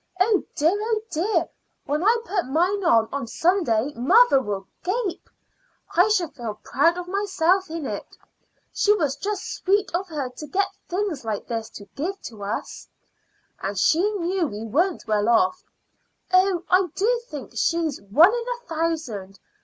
Oh 0.19 0.43
dear! 0.55 0.73
oh 0.73 1.01
dear! 1.11 1.47
when 1.85 2.03
I 2.03 2.17
put 2.25 2.47
mine 2.47 2.83
on 2.83 3.07
on 3.13 3.27
Sunday 3.27 3.93
mother 3.93 4.41
will 4.41 4.65
gape. 4.83 5.29
I 5.95 6.09
shall 6.09 6.31
feel 6.31 6.59
proud 6.63 6.97
of 6.97 7.07
myself 7.07 7.69
in 7.69 7.85
it. 7.85 8.17
It 8.75 8.97
was 8.97 9.15
just 9.15 9.53
sweet 9.53 9.91
of 9.93 10.07
her 10.07 10.29
to 10.37 10.47
get 10.47 10.73
things 10.89 11.23
like 11.23 11.45
this 11.45 11.69
to 11.75 11.85
give 11.95 12.15
us. 12.41 12.89
And 13.61 13.77
she 13.77 14.01
knew 14.13 14.47
we 14.47 14.65
weren't 14.65 15.05
well 15.05 15.29
off. 15.29 15.63
Oh, 16.33 16.63
I 16.67 16.87
do 16.95 17.21
think 17.27 17.51
she's 17.55 18.01
one 18.01 18.33
in 18.33 18.45
a 18.55 18.65
thousand! 18.65 19.37